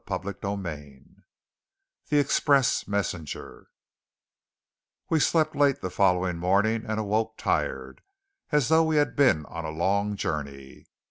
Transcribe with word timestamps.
CHAPTER 0.07 0.33
XXXI 0.33 1.17
THE 2.09 2.17
EXPRESS 2.17 2.87
MESSENGER 2.87 3.67
We 5.11 5.19
slept 5.19 5.55
late 5.55 5.81
the 5.81 5.91
following 5.91 6.37
morning, 6.39 6.83
and 6.87 6.99
awoke 6.99 7.37
tired, 7.37 8.01
as 8.51 8.69
though 8.69 8.83
we 8.83 8.95
had 8.95 9.15
been 9.15 9.45
on 9.45 9.63
a 9.63 9.69
long 9.69 10.15
journey. 10.15 10.87